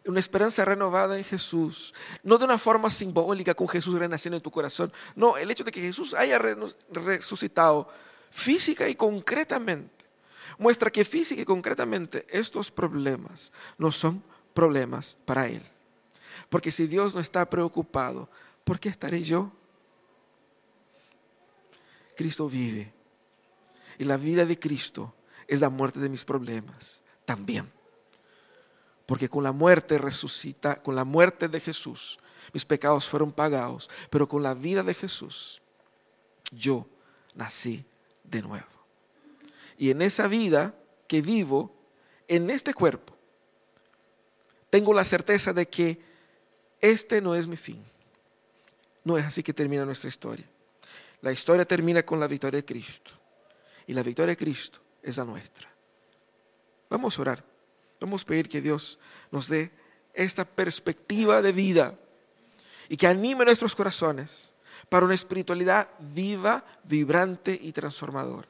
[0.05, 1.93] una esperanza renovada en Jesús,
[2.23, 5.71] no de una forma simbólica con Jesús renaciendo en tu corazón, no, el hecho de
[5.71, 7.89] que Jesús haya resucitado
[8.31, 9.96] física y concretamente
[10.57, 15.61] muestra que física y concretamente estos problemas no son problemas para Él.
[16.49, 18.29] Porque si Dios no está preocupado,
[18.63, 19.51] ¿por qué estaré yo?
[22.15, 22.93] Cristo vive.
[23.99, 25.13] Y la vida de Cristo
[25.47, 27.71] es la muerte de mis problemas también.
[29.05, 32.19] Porque con la muerte resucita, con la muerte de Jesús,
[32.53, 33.89] mis pecados fueron pagados.
[34.09, 35.61] Pero con la vida de Jesús,
[36.51, 36.87] yo
[37.33, 37.85] nací
[38.23, 38.76] de nuevo.
[39.77, 40.73] Y en esa vida
[41.07, 41.73] que vivo,
[42.27, 43.15] en este cuerpo,
[44.69, 45.99] tengo la certeza de que
[46.81, 47.83] este no es mi fin.
[49.03, 50.45] No es así que termina nuestra historia.
[51.21, 53.11] La historia termina con la victoria de Cristo.
[53.87, 55.69] Y la victoria de Cristo es la nuestra.
[56.89, 57.43] Vamos a orar.
[57.99, 58.99] Vamos a pedir que Dios
[59.31, 59.71] nos dé
[60.13, 61.95] esta perspectiva de vida
[62.89, 64.51] y que anime nuestros corazones
[64.89, 68.47] para una espiritualidad viva, vibrante y transformadora.